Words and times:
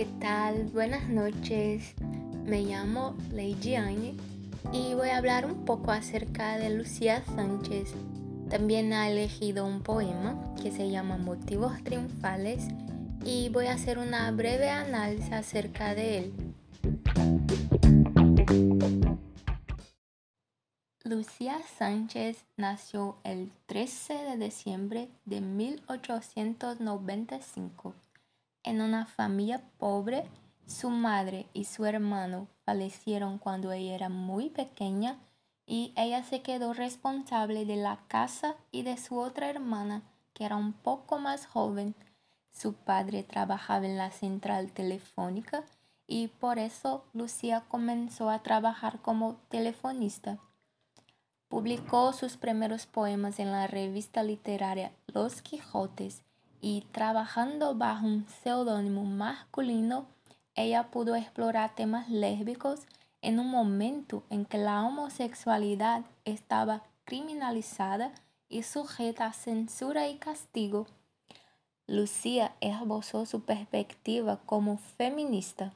¿qué 0.00 0.08
tal? 0.18 0.64
Buenas 0.72 1.10
noches. 1.10 1.94
Me 2.46 2.62
llamo 2.62 3.14
Lady 3.32 3.74
Anne 3.74 4.14
y 4.72 4.94
voy 4.94 5.10
a 5.10 5.18
hablar 5.18 5.44
un 5.44 5.66
poco 5.66 5.90
acerca 5.90 6.56
de 6.56 6.70
Lucía 6.70 7.22
Sánchez. 7.36 7.92
También 8.48 8.94
ha 8.94 9.10
elegido 9.10 9.66
un 9.66 9.82
poema 9.82 10.42
que 10.62 10.72
se 10.72 10.88
llama 10.88 11.18
Motivos 11.18 11.84
Triunfales 11.84 12.66
y 13.26 13.50
voy 13.50 13.66
a 13.66 13.74
hacer 13.74 13.98
una 13.98 14.30
breve 14.30 14.70
análisis 14.70 15.32
acerca 15.32 15.94
de 15.94 16.16
él. 16.16 16.32
Lucía 21.04 21.58
Sánchez 21.76 22.46
nació 22.56 23.18
el 23.22 23.52
13 23.66 24.14
de 24.14 24.38
diciembre 24.38 25.10
de 25.26 25.42
1895 25.42 27.92
en 28.70 28.80
una 28.80 29.04
familia 29.04 29.60
pobre. 29.78 30.24
Su 30.66 30.90
madre 30.90 31.46
y 31.52 31.64
su 31.64 31.84
hermano 31.84 32.46
fallecieron 32.64 33.38
cuando 33.38 33.72
ella 33.72 33.94
era 33.94 34.08
muy 34.08 34.48
pequeña 34.48 35.18
y 35.66 35.92
ella 35.96 36.22
se 36.22 36.42
quedó 36.42 36.72
responsable 36.72 37.64
de 37.64 37.76
la 37.76 37.98
casa 38.06 38.54
y 38.70 38.82
de 38.82 38.96
su 38.96 39.18
otra 39.18 39.50
hermana, 39.50 40.02
que 40.32 40.44
era 40.44 40.56
un 40.56 40.72
poco 40.72 41.18
más 41.18 41.46
joven. 41.46 41.96
Su 42.52 42.74
padre 42.74 43.24
trabajaba 43.24 43.86
en 43.86 43.96
la 43.96 44.12
central 44.12 44.70
telefónica 44.70 45.64
y 46.06 46.28
por 46.28 46.58
eso 46.58 47.04
Lucía 47.12 47.64
comenzó 47.68 48.30
a 48.30 48.42
trabajar 48.42 49.00
como 49.00 49.40
telefonista. 49.48 50.38
Publicó 51.48 52.12
sus 52.12 52.36
primeros 52.36 52.86
poemas 52.86 53.40
en 53.40 53.50
la 53.50 53.66
revista 53.66 54.22
literaria 54.22 54.92
Los 55.08 55.42
Quijotes 55.42 56.22
y 56.60 56.82
trabajando 56.92 57.74
bajo 57.74 58.06
un 58.06 58.26
seudónimo 58.42 59.04
masculino, 59.04 60.06
ella 60.54 60.90
pudo 60.90 61.16
explorar 61.16 61.74
temas 61.74 62.08
lésbicos 62.08 62.80
en 63.22 63.38
un 63.38 63.50
momento 63.50 64.22
en 64.30 64.44
que 64.44 64.58
la 64.58 64.82
homosexualidad 64.82 66.02
estaba 66.24 66.82
criminalizada 67.04 68.12
y 68.48 68.62
sujeta 68.62 69.26
a 69.26 69.32
censura 69.32 70.08
y 70.08 70.16
castigo. 70.16 70.86
Lucía 71.86 72.54
esbozó 72.60 73.26
su 73.26 73.42
perspectiva 73.42 74.38
como 74.46 74.78
feminista. 74.78 75.72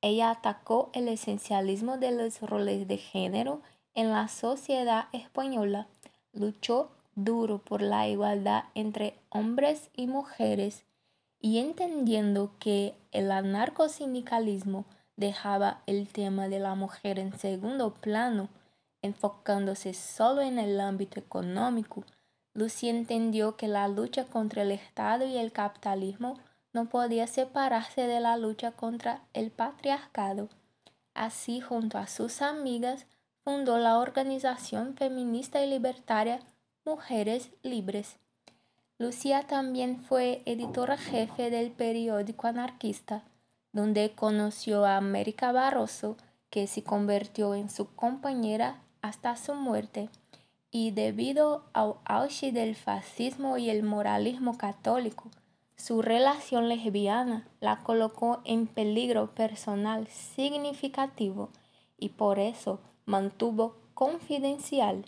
Ella 0.00 0.30
atacó 0.30 0.90
el 0.92 1.08
esencialismo 1.08 1.98
de 1.98 2.12
los 2.12 2.40
roles 2.40 2.86
de 2.86 2.98
género 2.98 3.62
en 3.94 4.10
la 4.10 4.28
sociedad 4.28 5.08
española, 5.12 5.88
luchó 6.32 6.90
duro 7.24 7.58
por 7.58 7.82
la 7.82 8.08
igualdad 8.08 8.64
entre 8.74 9.18
hombres 9.28 9.90
y 9.94 10.06
mujeres 10.06 10.84
y 11.40 11.58
entendiendo 11.58 12.52
que 12.58 12.94
el 13.12 13.30
anarcosindicalismo 13.30 14.84
dejaba 15.16 15.82
el 15.86 16.08
tema 16.08 16.48
de 16.48 16.60
la 16.60 16.74
mujer 16.74 17.18
en 17.18 17.36
segundo 17.38 17.94
plano, 17.94 18.48
enfocándose 19.02 19.94
solo 19.94 20.42
en 20.42 20.58
el 20.58 20.80
ámbito 20.80 21.18
económico, 21.20 22.04
Lucy 22.54 22.88
entendió 22.88 23.56
que 23.56 23.68
la 23.68 23.86
lucha 23.86 24.24
contra 24.24 24.62
el 24.62 24.72
Estado 24.72 25.26
y 25.26 25.36
el 25.36 25.52
capitalismo 25.52 26.34
no 26.72 26.88
podía 26.88 27.26
separarse 27.26 28.06
de 28.08 28.20
la 28.20 28.36
lucha 28.36 28.72
contra 28.72 29.22
el 29.32 29.50
patriarcado. 29.50 30.48
Así, 31.14 31.60
junto 31.60 31.98
a 31.98 32.08
sus 32.08 32.42
amigas, 32.42 33.06
fundó 33.44 33.78
la 33.78 33.98
organización 33.98 34.94
feminista 34.96 35.64
y 35.64 35.70
libertaria 35.70 36.40
Mujeres 36.88 37.50
Libres. 37.62 38.16
Lucía 38.96 39.42
también 39.42 40.02
fue 40.04 40.40
editora 40.46 40.96
jefe 40.96 41.50
del 41.50 41.70
periódico 41.70 42.46
anarquista, 42.46 43.24
donde 43.74 44.12
conoció 44.12 44.86
a 44.86 44.96
América 44.96 45.52
Barroso, 45.52 46.16
que 46.48 46.66
se 46.66 46.82
convirtió 46.82 47.54
en 47.54 47.68
su 47.68 47.94
compañera 47.94 48.80
hasta 49.02 49.36
su 49.36 49.52
muerte, 49.52 50.08
y 50.70 50.92
debido 50.92 51.66
al 51.74 51.96
auge 52.06 52.52
del 52.52 52.74
fascismo 52.74 53.58
y 53.58 53.68
el 53.68 53.82
moralismo 53.82 54.56
católico, 54.56 55.30
su 55.76 56.00
relación 56.00 56.70
lesbiana 56.70 57.46
la 57.60 57.80
colocó 57.80 58.40
en 58.46 58.66
peligro 58.66 59.34
personal 59.34 60.06
significativo 60.06 61.50
y 61.98 62.08
por 62.08 62.38
eso 62.38 62.80
mantuvo 63.04 63.76
confidencial. 63.92 65.04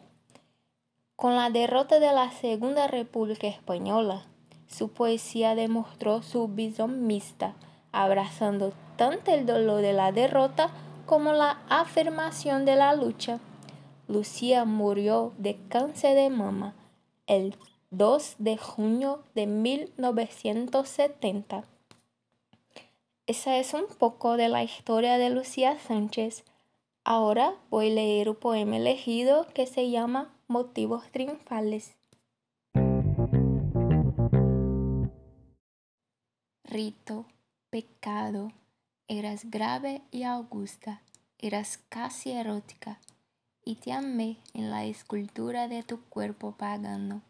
Con 1.20 1.36
la 1.36 1.50
derrota 1.50 2.00
de 2.00 2.12
la 2.14 2.32
Segunda 2.32 2.86
República 2.86 3.46
Española, 3.46 4.24
su 4.66 4.88
poesía 4.88 5.54
demostró 5.54 6.22
su 6.22 6.48
visión 6.48 7.06
mixta, 7.06 7.54
abrazando 7.92 8.72
tanto 8.96 9.30
el 9.30 9.44
dolor 9.44 9.82
de 9.82 9.92
la 9.92 10.12
derrota 10.12 10.70
como 11.04 11.34
la 11.34 11.60
afirmación 11.68 12.64
de 12.64 12.76
la 12.76 12.94
lucha. 12.94 13.38
Lucía 14.08 14.64
murió 14.64 15.34
de 15.36 15.58
cáncer 15.68 16.14
de 16.14 16.30
mama 16.30 16.74
el 17.26 17.54
2 17.90 18.36
de 18.38 18.56
junio 18.56 19.22
de 19.34 19.46
1970. 19.46 21.64
Esa 23.26 23.58
es 23.58 23.74
un 23.74 23.88
poco 23.98 24.38
de 24.38 24.48
la 24.48 24.64
historia 24.64 25.18
de 25.18 25.28
Lucía 25.28 25.76
Sánchez, 25.86 26.44
Ahora 27.04 27.54
voy 27.70 27.90
a 27.90 27.94
leer 27.94 28.28
un 28.28 28.36
poema 28.36 28.76
elegido 28.76 29.46
que 29.54 29.66
se 29.66 29.90
llama 29.90 30.34
Motivos 30.50 31.08
Triunfales. 31.12 31.96
Rito, 36.64 37.24
pecado, 37.70 38.50
eras 39.06 39.48
grave 39.48 40.02
y 40.10 40.24
augusta, 40.24 41.02
eras 41.38 41.78
casi 41.88 42.32
erótica, 42.32 42.98
y 43.64 43.76
te 43.76 43.92
amé 43.92 44.38
en 44.52 44.72
la 44.72 44.86
escultura 44.86 45.68
de 45.68 45.84
tu 45.84 46.00
cuerpo 46.06 46.50
pagano. 46.50 47.22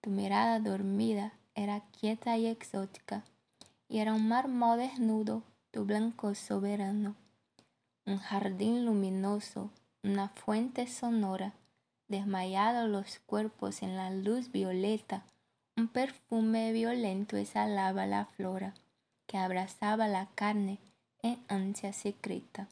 Tu 0.00 0.08
mirada 0.08 0.58
dormida 0.58 1.34
era 1.54 1.82
quieta 2.00 2.38
y 2.38 2.46
exótica, 2.46 3.22
y 3.86 3.98
era 3.98 4.14
un 4.14 4.28
mármol 4.28 4.78
desnudo, 4.78 5.42
tu 5.72 5.84
blanco 5.84 6.34
soberano. 6.34 7.16
Un 8.06 8.16
jardín 8.16 8.86
luminoso, 8.86 9.68
una 10.02 10.30
fuente 10.30 10.86
sonora, 10.86 11.52
desmayados 12.12 12.88
los 12.88 13.18
cuerpos 13.26 13.82
en 13.82 13.96
la 13.96 14.10
luz 14.10 14.52
violeta, 14.52 15.24
un 15.76 15.88
perfume 15.88 16.70
violento 16.72 17.38
exhalaba 17.38 18.06
la 18.06 18.26
flora 18.26 18.74
que 19.26 19.38
abrazaba 19.38 20.06
la 20.08 20.26
carne 20.34 20.78
en 21.22 21.42
ansia 21.48 21.94
secreta. 21.94 22.68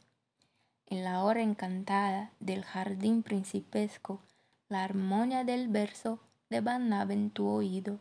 En 0.85 1.03
la 1.03 1.23
hora 1.23 1.41
encantada 1.41 2.31
del 2.39 2.63
jardín 2.63 3.23
principesco, 3.23 4.21
la 4.69 4.83
armonía 4.83 5.43
del 5.43 5.67
verso 5.69 6.19
devanaba 6.51 7.13
en 7.13 7.31
tu 7.31 7.47
oído, 7.47 7.97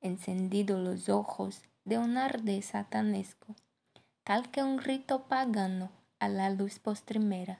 encendidos 0.00 0.80
los 0.80 1.08
ojos 1.08 1.62
de 1.84 1.98
un 1.98 2.16
arde 2.16 2.62
satanesco, 2.62 3.56
tal 4.22 4.48
que 4.52 4.62
un 4.62 4.78
rito 4.78 5.24
pagano 5.24 5.90
a 6.20 6.28
la 6.28 6.50
luz 6.50 6.78
postrimera, 6.78 7.58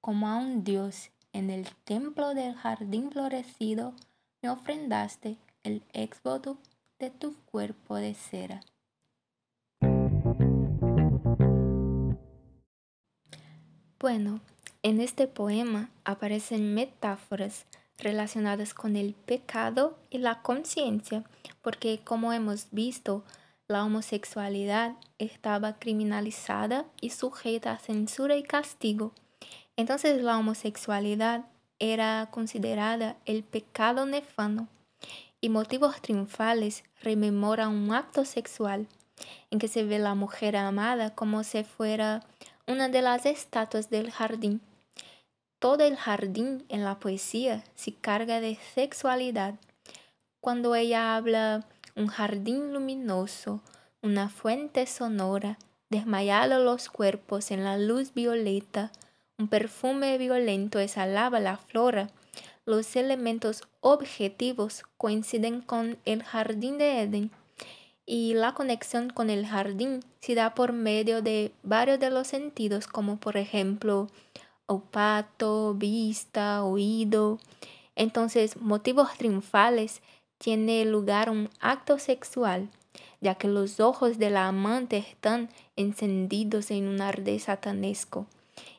como 0.00 0.26
a 0.26 0.36
un 0.36 0.64
Dios 0.64 1.12
en 1.38 1.50
el 1.50 1.68
templo 1.84 2.34
del 2.34 2.56
jardín 2.56 3.12
florecido, 3.12 3.94
me 4.42 4.50
ofrendaste 4.50 5.36
el 5.62 5.84
exvoto 5.92 6.58
de 6.98 7.10
tu 7.10 7.36
cuerpo 7.44 7.94
de 7.94 8.14
cera. 8.14 8.60
Bueno, 14.00 14.40
en 14.82 15.00
este 15.00 15.28
poema 15.28 15.90
aparecen 16.04 16.74
metáforas 16.74 17.66
relacionadas 17.98 18.74
con 18.74 18.96
el 18.96 19.14
pecado 19.14 19.96
y 20.10 20.18
la 20.18 20.42
conciencia, 20.42 21.22
porque 21.62 22.00
como 22.02 22.32
hemos 22.32 22.66
visto, 22.72 23.22
la 23.68 23.84
homosexualidad 23.84 24.96
estaba 25.18 25.78
criminalizada 25.78 26.86
y 27.00 27.10
sujeta 27.10 27.72
a 27.72 27.78
censura 27.78 28.36
y 28.36 28.42
castigo. 28.42 29.12
Entonces 29.78 30.20
la 30.20 30.36
homosexualidad 30.36 31.44
era 31.78 32.26
considerada 32.32 33.16
el 33.26 33.44
pecado 33.44 34.06
nefano 34.06 34.66
y 35.40 35.50
motivos 35.50 36.02
triunfales 36.02 36.82
rememora 37.00 37.68
un 37.68 37.94
acto 37.94 38.24
sexual 38.24 38.88
en 39.52 39.60
que 39.60 39.68
se 39.68 39.84
ve 39.84 40.00
la 40.00 40.16
mujer 40.16 40.56
amada 40.56 41.14
como 41.14 41.44
si 41.44 41.62
fuera 41.62 42.24
una 42.66 42.88
de 42.88 43.02
las 43.02 43.24
estatuas 43.24 43.88
del 43.88 44.10
jardín. 44.10 44.60
Todo 45.60 45.84
el 45.84 45.94
jardín 45.94 46.64
en 46.68 46.82
la 46.82 46.98
poesía 46.98 47.62
se 47.76 47.94
carga 47.94 48.40
de 48.40 48.58
sexualidad. 48.74 49.54
Cuando 50.40 50.74
ella 50.74 51.14
habla 51.14 51.64
un 51.94 52.08
jardín 52.08 52.72
luminoso, 52.72 53.60
una 54.02 54.28
fuente 54.28 54.86
sonora, 54.86 55.56
desmayados 55.88 56.64
los 56.64 56.88
cuerpos 56.88 57.52
en 57.52 57.62
la 57.62 57.78
luz 57.78 58.12
violeta, 58.12 58.90
un 59.38 59.46
perfume 59.46 60.18
violento 60.18 60.80
exhalaba 60.80 61.38
la 61.38 61.56
flora. 61.56 62.10
Los 62.66 62.96
elementos 62.96 63.62
objetivos 63.80 64.82
coinciden 64.96 65.60
con 65.60 65.96
el 66.04 66.24
jardín 66.24 66.76
de 66.76 67.02
Edén 67.02 67.30
y 68.04 68.34
la 68.34 68.54
conexión 68.54 69.10
con 69.10 69.30
el 69.30 69.46
jardín 69.46 70.00
se 70.20 70.34
da 70.34 70.54
por 70.54 70.72
medio 70.72 71.22
de 71.22 71.52
varios 71.62 72.00
de 72.00 72.10
los 72.10 72.26
sentidos, 72.26 72.88
como 72.88 73.18
por 73.18 73.36
ejemplo 73.36 74.08
olfato, 74.66 75.74
vista, 75.74 76.64
oído. 76.64 77.38
Entonces, 77.94 78.56
motivos 78.60 79.16
triunfales 79.16 80.02
tiene 80.38 80.84
lugar 80.84 81.30
un 81.30 81.48
acto 81.60 81.98
sexual, 81.98 82.68
ya 83.20 83.36
que 83.36 83.46
los 83.46 83.78
ojos 83.78 84.18
de 84.18 84.30
la 84.30 84.48
amante 84.48 84.96
están 84.96 85.48
encendidos 85.76 86.70
en 86.70 86.88
un 86.88 87.00
arde 87.00 87.38
satanesco, 87.38 88.26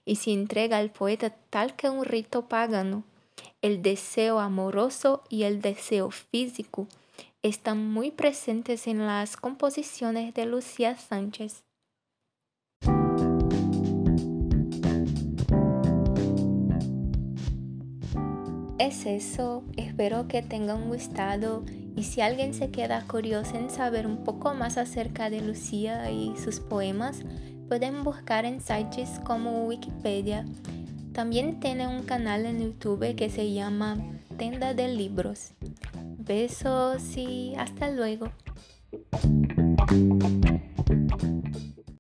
y 0.06 0.18
se 0.18 0.32
entrega 0.32 0.78
al 0.78 0.92
poeta 0.92 1.36
tal 1.50 1.76
que 1.76 1.90
un 1.90 2.06
rito 2.06 2.48
pagano. 2.48 3.04
El 3.62 3.82
deseo 3.82 4.40
amoroso 4.40 5.24
y 5.30 5.44
el 5.44 5.62
deseo 5.62 6.12
físico 6.12 6.88
están 7.42 7.92
muy 7.92 8.12
presentes 8.12 8.88
en 8.88 9.06
las 9.06 9.38
composiciones 9.38 10.34
de 10.34 10.46
Lucía 10.46 10.98
Sánchez. 10.98 11.64
Es 18.80 19.06
eso, 19.06 19.64
espero 19.76 20.28
que 20.28 20.42
tengan 20.42 20.88
gustado 20.88 21.64
y 21.96 22.04
si 22.04 22.22
alguien 22.22 22.54
se 22.54 22.72
queda 22.72 23.06
curioso 23.06 23.58
en 23.58 23.70
saber 23.70 24.08
un 24.08 24.24
poco 24.24 24.54
más 24.54 24.78
acerca 24.78 25.30
de 25.30 25.42
Lucía 25.42 26.10
y 26.12 26.34
sus 26.38 26.62
poemas, 26.62 27.24
pueden 27.70 28.04
buscar 28.04 28.46
en 28.46 28.60
sites 28.60 29.22
como 29.24 29.68
Wikipedia. 29.68 30.44
También 31.14 31.60
tiene 31.60 31.88
un 31.88 32.02
canal 32.02 32.48
en 32.48 32.60
YouTube 32.60 33.16
que 33.16 33.30
se 33.30 33.54
llama 33.54 33.98
Tenda 34.38 34.74
de 34.74 34.88
Libros. 34.88 35.52
Besos 36.18 37.16
y 37.16 37.54
hasta 37.58 37.92
luego. 37.92 38.32